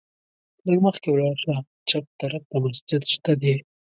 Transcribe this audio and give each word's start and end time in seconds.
لږ 0.65 0.79
مخکې 0.85 1.07
ولاړ 1.09 1.35
شه، 1.43 1.55
چپ 1.89 2.05
طرف 2.21 2.41
ته 2.49 2.57
مسجد 2.63 3.01
شته 3.13 3.31
دی. 3.41 3.55